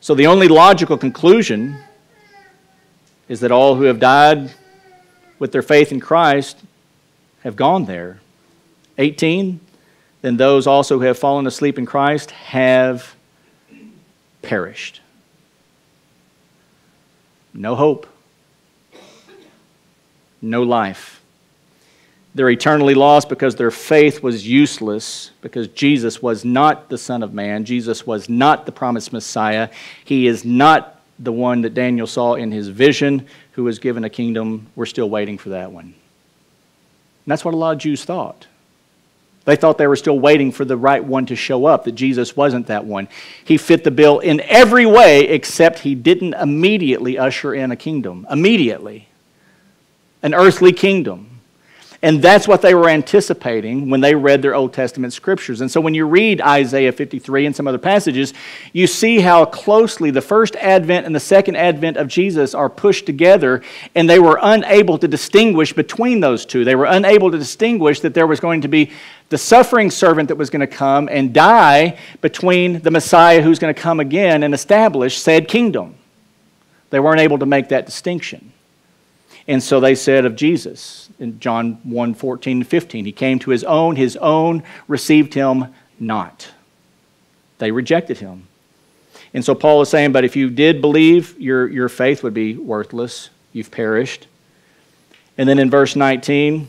[0.01, 1.79] So the only logical conclusion
[3.29, 4.53] is that all who have died
[5.39, 6.59] with their faith in Christ
[7.45, 8.21] have gone there.
[8.99, 9.61] 18
[10.23, 13.15] then those also who have fallen asleep in Christ have
[14.43, 15.01] perished.
[17.53, 18.07] No hope,
[20.41, 21.21] no life.
[22.35, 27.35] They're eternally lost because their faith was useless, because Jesus was not the Son of
[27.35, 27.65] Man.
[27.65, 29.69] Jesus was not the promised Messiah.
[30.05, 34.11] He is not the one that Daniel saw in his vision who was given a
[34.11, 34.69] kingdom.
[34.77, 35.87] We're still waiting for that one.
[35.87, 35.95] And
[37.27, 38.47] that's what a lot of Jews thought.
[39.51, 42.37] They thought they were still waiting for the right one to show up, that Jesus
[42.37, 43.09] wasn't that one.
[43.45, 48.29] He fit the bill in every way except he didn't immediately usher in a kingdom.
[48.31, 49.09] Immediately.
[50.23, 51.30] An earthly kingdom.
[52.03, 55.61] And that's what they were anticipating when they read their Old Testament scriptures.
[55.61, 58.33] And so when you read Isaiah 53 and some other passages,
[58.73, 63.05] you see how closely the first advent and the second advent of Jesus are pushed
[63.05, 63.63] together,
[63.95, 66.65] and they were unable to distinguish between those two.
[66.65, 68.93] They were unable to distinguish that there was going to be
[69.29, 73.75] the suffering servant that was going to come and die between the Messiah who's going
[73.75, 75.97] to come again and establish said kingdom.
[76.89, 78.55] They weren't able to make that distinction.
[79.47, 83.51] And so they said of Jesus in John 1 14 and 15, He came to
[83.51, 85.67] His own, His own received Him
[86.01, 86.51] not.
[87.59, 88.49] They rejected Him.
[89.33, 92.57] And so Paul is saying, But if you did believe, your, your faith would be
[92.57, 93.31] worthless.
[93.53, 94.27] You've perished.
[95.39, 96.69] And then in verse 19,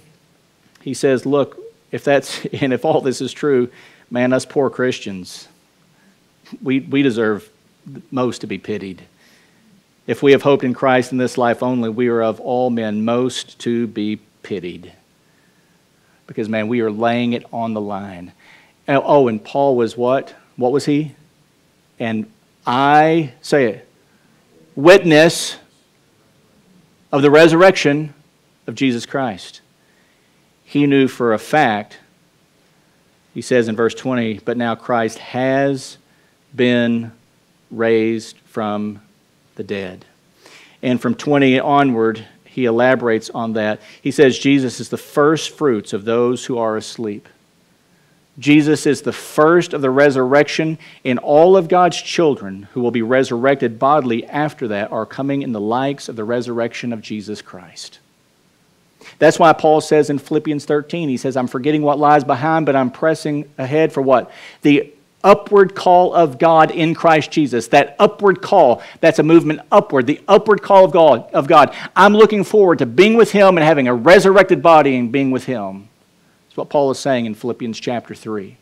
[0.82, 1.60] he says, Look,
[1.92, 3.70] if that's, and if all this is true,
[4.10, 5.48] man, us poor Christians,
[6.62, 7.50] we, we deserve
[8.12, 9.02] most to be pitied.
[10.08, 13.06] If we have hoped in Christ in this life only, we are of all men
[13.06, 14.94] most to be pitied.
[16.28, 18.32] Because, man, we are laying it on the line.
[18.88, 20.34] Oh, and Paul was what?
[20.56, 21.16] What was he?
[22.00, 22.32] And
[22.66, 23.88] I, say it,
[24.76, 25.58] witness
[27.12, 28.14] of the resurrection
[28.68, 29.62] of Jesus Christ.
[30.64, 32.00] He knew for a fact,
[33.34, 35.98] he says in verse 20, but now Christ has
[36.56, 37.12] been
[37.70, 39.02] raised from
[39.56, 40.06] the dead.
[40.82, 43.82] And from 20 onward, he elaborates on that.
[44.02, 47.30] He says Jesus is the first fruits of those who are asleep.
[48.38, 53.02] Jesus is the first of the resurrection, and all of God's children who will be
[53.02, 58.00] resurrected bodily after that are coming in the likes of the resurrection of Jesus Christ.
[59.18, 62.76] That's why Paul says in Philippians 13, he says, I'm forgetting what lies behind, but
[62.76, 64.32] I'm pressing ahead for what?
[64.62, 67.68] The upward call of God in Christ Jesus.
[67.70, 71.76] That upward call, that's a movement upward, the upward call of God, of God.
[71.96, 75.46] I'm looking forward to being with Him and having a resurrected body and being with
[75.46, 75.88] Him.
[76.48, 78.58] That's what Paul is saying in Philippians chapter 3.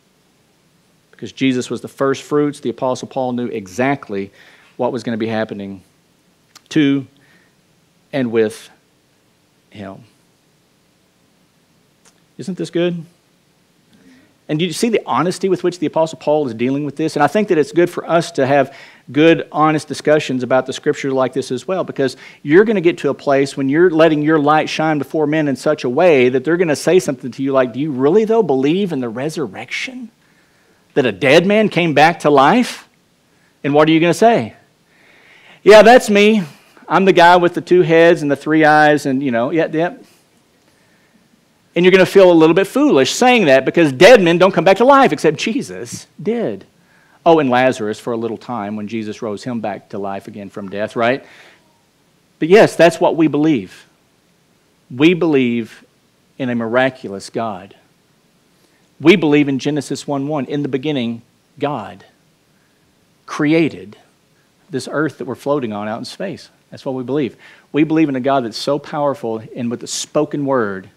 [1.12, 4.32] Because Jesus was the first fruits, the Apostle Paul knew exactly
[4.78, 5.84] what was going to be happening
[6.70, 7.06] to
[8.14, 8.70] and with
[9.72, 10.04] him.
[12.38, 13.04] Isn't this good?
[14.50, 17.16] And do you see the honesty with which the Apostle Paul is dealing with this?
[17.16, 18.76] And I think that it's good for us to have
[19.12, 22.98] good, honest discussions about the scripture like this as well, because you're going to get
[23.00, 26.30] to a place when you're letting your light shine before men in such a way
[26.30, 29.02] that they're going to say something to you like, Do you really, though, believe in
[29.02, 30.10] the resurrection?
[30.96, 32.90] That a dead man came back to life?
[33.64, 34.56] And what are you going to say?
[35.62, 36.42] Yeah, that's me.
[36.88, 39.68] I'm the guy with the two heads and the three eyes, and, you know, yeah,
[39.72, 39.94] yeah,
[41.76, 44.52] and you're going to feel a little bit foolish saying that because dead men don't
[44.52, 46.66] come back to life except Jesus did.
[47.26, 50.50] Oh, and Lazarus for a little time when Jesus rose him back to life again
[50.50, 51.24] from death, right?
[52.40, 53.86] But yes, that's what we believe.
[54.90, 55.84] We believe
[56.38, 57.76] in a miraculous God.
[59.00, 60.46] We believe in Genesis 1 1.
[60.46, 61.22] In the beginning,
[61.60, 62.06] God
[63.26, 63.98] created
[64.70, 66.50] this earth that we're floating on out in space.
[66.72, 67.36] That's what we believe.
[67.72, 70.90] We believe in a God that's so powerful and with the spoken word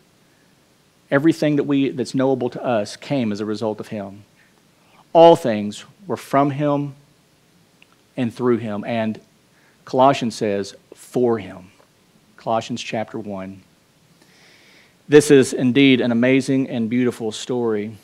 [1.13, 4.25] Everything that we, that's knowable to us came as a result of him.
[5.13, 6.95] All things were from him
[8.17, 8.83] and through him.
[8.85, 9.21] And
[9.85, 11.71] Colossians says, for him.
[12.37, 13.63] Colossians chapter 1.
[15.09, 17.97] This is indeed an amazing and beautiful story.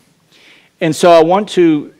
[0.81, 1.95] And so I want to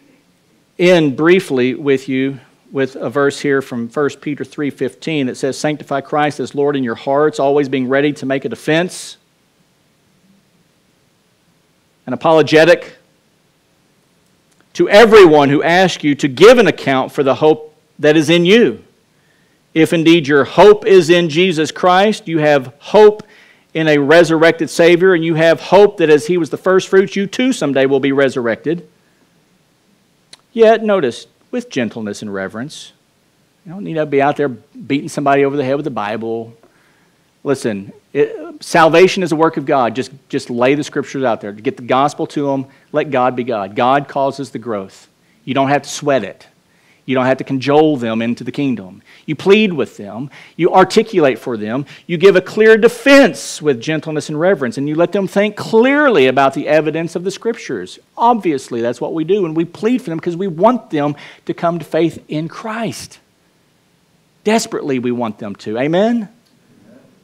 [0.79, 2.39] end briefly with you
[2.71, 6.85] with a verse here from 1 Peter 3:15 that says sanctify Christ as Lord in
[6.85, 9.17] your hearts always being ready to make a defense
[12.09, 12.97] an apologetic
[14.73, 18.47] to everyone who asks you to give an account for the hope that is in
[18.47, 18.83] you.
[19.75, 23.25] If indeed your hope is in Jesus Christ, you have hope
[23.75, 27.15] in a resurrected Savior, and you have hope that as He was the first fruits,
[27.15, 28.89] you too someday will be resurrected.
[30.55, 32.95] Yet, notice, with gentleness and reverence.
[33.67, 36.55] You don't need to be out there beating somebody over the head with the Bible.
[37.45, 39.95] Listen, it, salvation is a work of God.
[39.95, 41.53] Just, just lay the scriptures out there.
[41.53, 42.67] Get the gospel to them.
[42.93, 43.77] Let God be God.
[43.77, 45.09] God causes the growth.
[45.45, 46.47] You don't have to sweat it.
[47.09, 49.03] You don't have to cajole them into the kingdom.
[49.25, 50.31] You plead with them.
[50.57, 51.87] You articulate for them.
[52.07, 56.27] You give a clear defense with gentleness and reverence, and you let them think clearly
[56.27, 57.99] about the evidence of the scriptures.
[58.15, 61.55] Obviously, that's what we do, and we plead for them because we want them to
[61.55, 63.21] come to faith in Christ.
[64.45, 65.79] Desperately, we want them to.
[65.79, 66.29] Amen?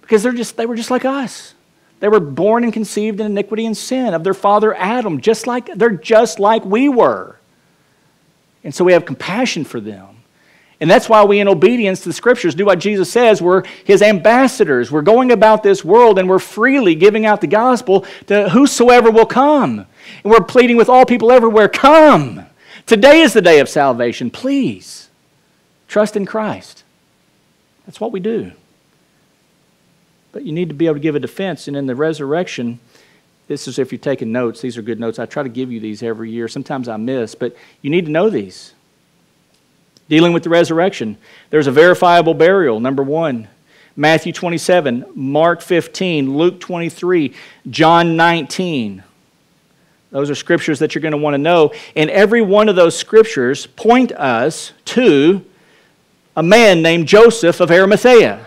[0.05, 1.55] Because they're just, they were just like us.
[2.01, 5.75] They were born and conceived in iniquity and sin of their father Adam, just like
[5.75, 7.39] they're just like we were.
[8.63, 10.09] And so we have compassion for them.
[10.81, 13.41] And that's why we, in obedience to the scriptures, do what Jesus says.
[13.41, 14.93] We're his ambassadors.
[14.93, 19.25] We're going about this world and we're freely giving out the gospel to whosoever will
[19.25, 19.87] come.
[20.23, 22.45] And we're pleading with all people everywhere come.
[22.85, 24.31] Today is the day of salvation.
[24.31, 25.09] Please
[25.89, 26.85] trust in Christ.
[27.87, 28.53] That's what we do.
[30.35, 31.69] But you need to be able to give a defense.
[31.69, 32.81] And in the resurrection,
[33.47, 35.21] this is if you're taking notes, these are good notes.
[35.21, 36.49] I try to give you these every year.
[36.49, 38.75] Sometimes I miss, but you need to know these.
[40.09, 41.17] Dealing with the resurrection,
[41.51, 43.47] there's a verifiable burial, number one.
[43.95, 47.33] Matthew 27, Mark 15, Luke 23,
[47.71, 49.05] John 19.
[50.11, 51.73] Those are scriptures that you're going to want to know.
[51.95, 55.45] And every one of those scriptures point us to
[56.37, 58.45] a man named Joseph of Arimathea.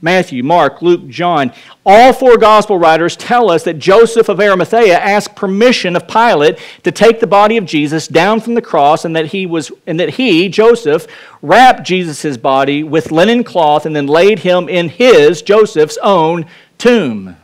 [0.00, 1.52] Matthew, Mark, Luke, John,
[1.84, 6.92] all four gospel writers tell us that Joseph of Arimathea asked permission of Pilate to
[6.92, 10.10] take the body of Jesus down from the cross and that he was and that
[10.10, 11.06] he, Joseph,
[11.42, 16.46] wrapped Jesus' body with linen cloth and then laid him in his, Joseph's own
[16.76, 17.36] tomb.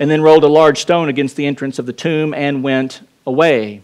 [0.00, 3.82] And then rolled a large stone against the entrance of the tomb and went away.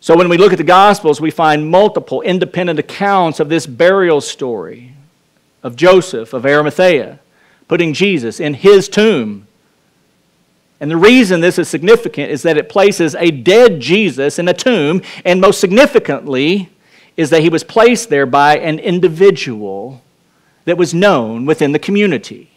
[0.00, 4.22] So when we look at the gospels, we find multiple independent accounts of this burial
[4.22, 4.94] story
[5.62, 7.20] of Joseph of Arimathea,
[7.68, 9.46] putting Jesus in his tomb.
[10.80, 14.54] And the reason this is significant is that it places a dead Jesus in a
[14.54, 16.70] tomb, and most significantly,
[17.16, 20.02] is that he was placed there by an individual
[20.64, 22.50] that was known within the community.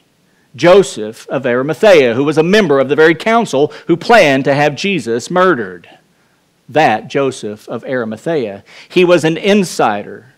[0.55, 4.75] Joseph of Arimathea, who was a member of the very council who planned to have
[4.75, 5.89] Jesus murdered.
[6.69, 8.63] That Joseph of Arimathea.
[8.87, 10.33] He was an insider.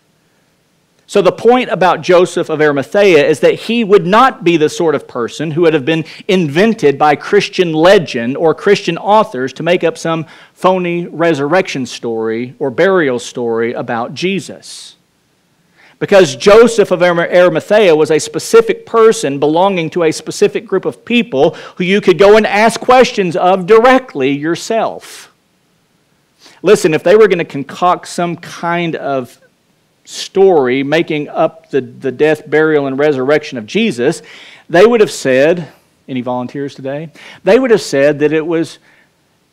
[1.08, 4.94] So, the point about Joseph of Arimathea is that he would not be the sort
[4.94, 9.82] of person who would have been invented by Christian legend or Christian authors to make
[9.82, 14.96] up some phony resurrection story or burial story about Jesus.
[15.98, 21.54] Because Joseph of Arimathea was a specific person belonging to a specific group of people
[21.76, 25.32] who you could go and ask questions of directly yourself.
[26.62, 29.40] Listen, if they were going to concoct some kind of
[30.08, 34.22] story making up the, the death, burial, and resurrection of Jesus,
[34.70, 35.70] they would have said,
[36.08, 37.10] any volunteers today?
[37.44, 38.78] They would have said that it was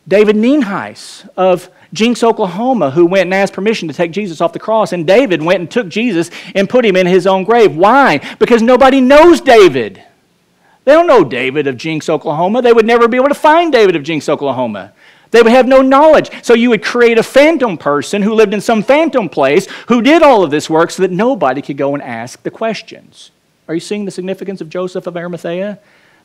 [0.08, 4.60] David Nienhuis of Jenks, Oklahoma, who went and asked permission to take Jesus off the
[4.60, 4.94] cross.
[4.94, 7.76] And David went and took Jesus and put him in his own grave.
[7.76, 8.22] Why?
[8.40, 10.02] Because nobody knows David.
[10.86, 12.62] They don't know David of Jenks, Oklahoma.
[12.62, 14.94] They would never be able to find David of Jenks, Oklahoma.
[15.36, 16.32] They would have no knowledge.
[16.46, 20.24] So you would create a phantom person who lived in some phantom place who did
[20.24, 23.32] all of this work so that nobody could go and ask the questions.
[23.68, 25.78] Are you seeing the significance of Joseph of Arimathea?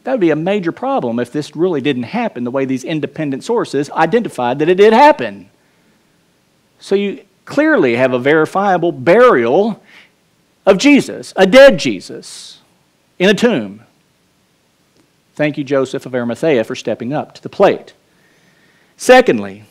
[0.04, 3.42] That would be a major problem if this really didn't happen the way these independent
[3.42, 5.50] sources identified that it did happen.
[6.78, 9.82] So you clearly have a verifiable burial
[10.64, 12.60] of Jesus, a dead Jesus,
[13.18, 13.82] in a tomb.
[15.34, 17.92] Thank you, Joseph of Arimathea, for stepping up to the plate.
[19.00, 19.64] Secondly,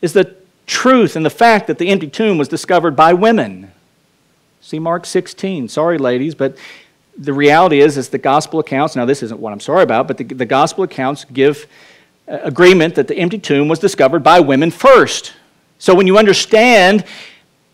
[0.00, 0.36] is the
[0.68, 3.72] truth and the fact that the empty tomb was discovered by women.
[4.60, 5.66] See Mark 16.
[5.66, 6.56] Sorry, ladies, but
[7.16, 10.16] the reality is, is the gospel accounts, now this isn't what I'm sorry about, but
[10.16, 11.66] the, the gospel accounts give
[12.28, 15.32] uh, agreement that the empty tomb was discovered by women first.
[15.80, 17.04] So when you understand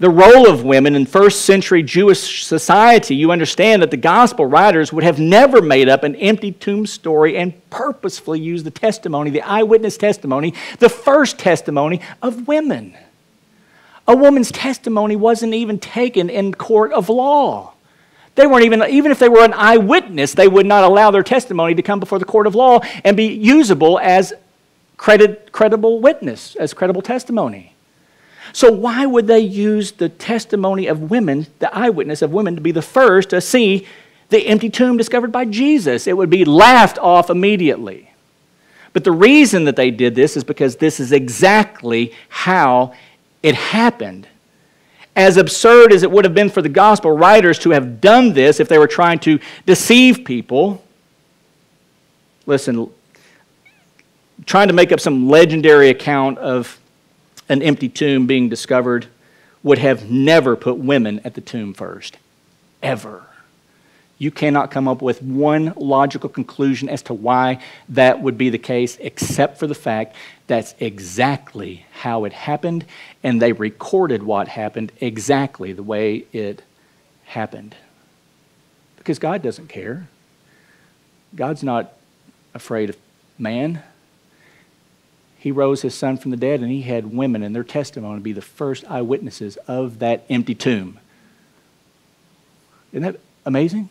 [0.01, 4.93] the role of women in first century Jewish society, you understand that the gospel writers
[4.93, 9.43] would have never made up an empty tomb story and purposefully used the testimony, the
[9.43, 12.97] eyewitness testimony, the first testimony of women.
[14.09, 17.73] A woman's testimony wasn't even taken in court of law.
[18.35, 21.77] They weren't even, even if they were an eyewitness, they would not allow their testimony
[21.77, 24.33] to come before the court of law and be usable as
[24.97, 27.74] credit, credible witness, as credible testimony.
[28.53, 32.73] So, why would they use the testimony of women, the eyewitness of women, to be
[32.73, 33.87] the first to see
[34.29, 36.07] the empty tomb discovered by Jesus?
[36.07, 38.11] It would be laughed off immediately.
[38.93, 42.95] But the reason that they did this is because this is exactly how
[43.43, 44.29] it happened.
[45.17, 48.61] As absurd as it would have been for the gospel writers to have done this
[48.61, 50.83] if they were trying to deceive people,
[52.47, 52.89] listen,
[54.47, 56.79] trying to make up some legendary account of
[57.49, 59.07] an empty tomb being discovered
[59.63, 62.19] would have never put women at the tomb first.
[62.83, 63.27] Ever.
[64.19, 68.59] You cannot come up with one logical conclusion as to why that would be the
[68.59, 70.15] case, except for the fact
[70.47, 72.85] that's exactly how it happened,
[73.23, 76.63] and they recorded what happened exactly the way it
[77.25, 77.75] happened.
[78.97, 80.07] Because God doesn't care.
[81.35, 81.95] God's not
[82.55, 82.97] afraid of
[83.39, 83.83] man.
[85.45, 88.33] He rose his son from the dead, and he had women and their testimony be
[88.33, 90.99] the first eyewitnesses of that empty tomb.
[92.95, 93.91] Isn't that amazing?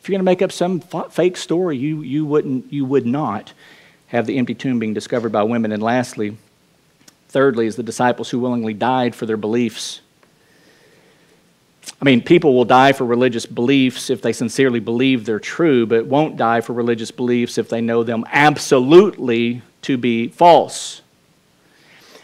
[0.00, 3.52] If you're going to make up some fake story, you, you, wouldn't, you would not
[4.06, 5.72] have the empty tomb being discovered by women.
[5.72, 6.38] And lastly,
[7.28, 10.00] thirdly, is the disciples who willingly died for their beliefs.
[12.00, 16.06] I mean, people will die for religious beliefs if they sincerely believe they're true, but
[16.06, 21.02] won't die for religious beliefs if they know them absolutely to be false.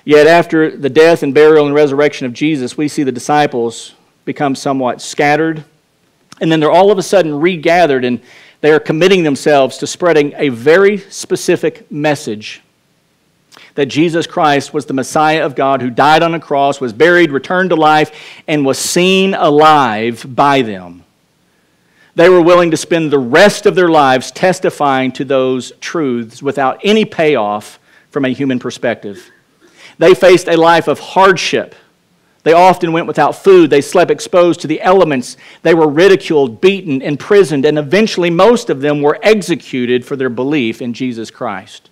[0.04, 3.94] Yet, after the death and burial and resurrection of Jesus, we see the disciples
[4.24, 5.64] become somewhat scattered,
[6.40, 8.20] and then they're all of a sudden regathered and
[8.60, 12.62] they are committing themselves to spreading a very specific message
[13.74, 17.30] that Jesus Christ was the Messiah of God who died on a cross, was buried,
[17.30, 18.10] returned to life,
[18.48, 21.04] and was seen alive by them.
[22.16, 26.80] They were willing to spend the rest of their lives testifying to those truths without
[26.82, 27.78] any payoff
[28.10, 29.30] from a human perspective.
[29.98, 31.74] They faced a life of hardship.
[32.42, 33.68] They often went without food.
[33.68, 35.36] They slept exposed to the elements.
[35.60, 40.80] They were ridiculed, beaten, imprisoned, and eventually most of them were executed for their belief
[40.80, 41.90] in Jesus Christ.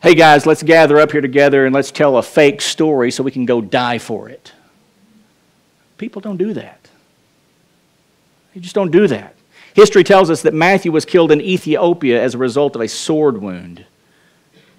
[0.00, 3.30] Hey guys, let's gather up here together and let's tell a fake story so we
[3.32, 4.52] can go die for it.
[6.02, 6.88] People don't do that.
[8.52, 9.36] They just don't do that.
[9.72, 13.40] History tells us that Matthew was killed in Ethiopia as a result of a sword
[13.40, 13.84] wound.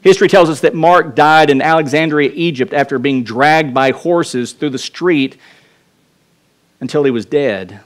[0.01, 4.71] History tells us that Mark died in Alexandria, Egypt, after being dragged by horses through
[4.71, 5.38] the street
[6.82, 7.80] until he was dead.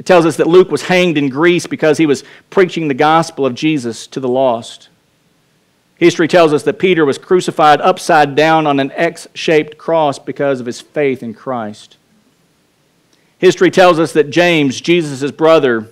[0.00, 3.46] It tells us that Luke was hanged in Greece because he was preaching the gospel
[3.46, 4.88] of Jesus to the lost.
[5.98, 10.58] History tells us that Peter was crucified upside down on an X shaped cross because
[10.58, 11.96] of his faith in Christ.
[13.42, 15.88] History tells us that James, Jesus' brother,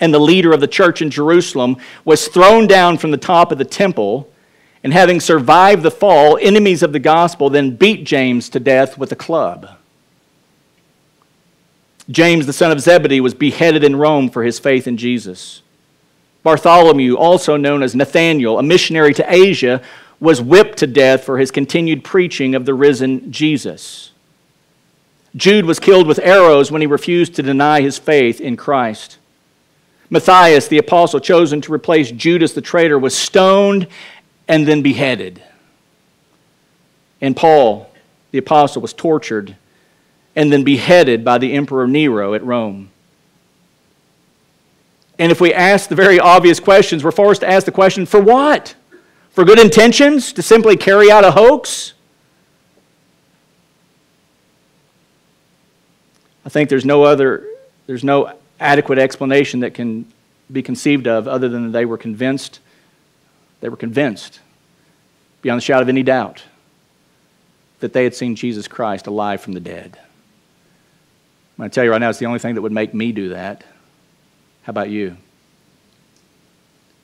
[0.00, 3.56] and the leader of the church in Jerusalem, was thrown down from the top of
[3.56, 4.30] the temple,
[4.82, 9.10] and having survived the fall, enemies of the gospel then beat James to death with
[9.12, 9.70] a club.
[12.10, 15.62] James, the son of Zebedee, was beheaded in Rome for his faith in Jesus.
[16.42, 19.80] Bartholomew, also known as Nathanael, a missionary to Asia,
[20.20, 24.10] was whipped to death for his continued preaching of the risen Jesus.
[25.36, 29.18] Jude was killed with arrows when he refused to deny his faith in Christ.
[30.10, 33.88] Matthias, the apostle chosen to replace Judas the traitor, was stoned
[34.46, 35.42] and then beheaded.
[37.20, 37.90] And Paul,
[38.30, 39.56] the apostle, was tortured
[40.36, 42.90] and then beheaded by the Emperor Nero at Rome.
[45.18, 48.20] And if we ask the very obvious questions, we're forced to ask the question for
[48.20, 48.74] what?
[49.30, 50.32] For good intentions?
[50.34, 51.94] To simply carry out a hoax?
[56.44, 57.46] I think there's no other,
[57.86, 60.06] there's no adequate explanation that can
[60.52, 62.60] be conceived of other than they were convinced,
[63.60, 64.40] they were convinced,
[65.42, 66.44] beyond the shadow of any doubt,
[67.80, 69.98] that they had seen Jesus Christ alive from the dead.
[69.98, 73.12] I'm going to tell you right now, it's the only thing that would make me
[73.12, 73.64] do that.
[74.64, 75.16] How about you?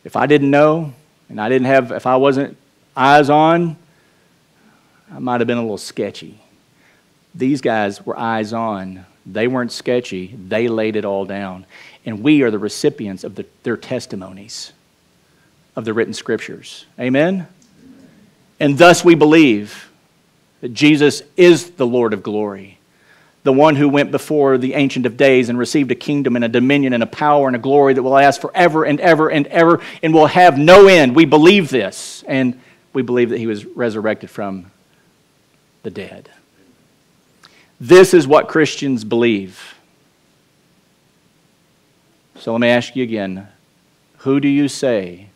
[0.05, 0.93] If I didn't know,
[1.29, 2.57] and I didn't have, if I wasn't
[2.97, 3.77] eyes on,
[5.13, 6.41] I might have been a little sketchy.
[7.35, 11.67] These guys were eyes on they weren't sketchy, they laid it all down.
[12.07, 14.73] And we are the recipients of the, their testimonies
[15.77, 16.87] of the written scriptures.
[16.99, 17.47] Amen?
[18.59, 19.91] And thus we believe
[20.61, 22.79] that Jesus is the Lord of glory,
[23.43, 26.49] the one who went before the Ancient of Days and received a kingdom and a
[26.49, 29.81] dominion and a power and a glory that will last forever and ever and ever
[30.03, 31.17] and will have no end.
[31.17, 32.61] We believe this, and
[32.93, 34.71] we believe that he was resurrected from
[35.83, 36.31] the dead.
[37.81, 39.75] This is what Christians believe.
[42.37, 43.49] So let me ask you again
[44.19, 45.29] who do you say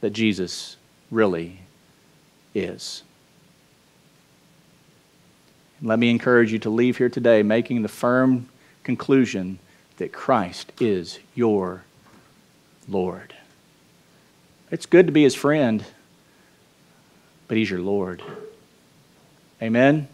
[0.00, 0.76] that Jesus
[1.10, 1.58] really
[2.54, 3.02] is?
[5.82, 8.48] Let me encourage you to leave here today making the firm
[8.84, 9.58] conclusion
[9.96, 11.82] that Christ is your
[12.88, 13.34] Lord.
[14.70, 15.84] It's good to be his friend,
[17.48, 18.22] but he's your Lord.
[19.60, 20.08] Amen.